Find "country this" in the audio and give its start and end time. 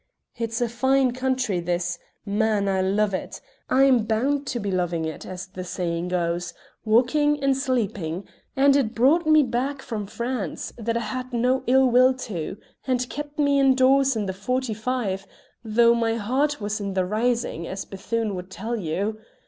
1.11-1.99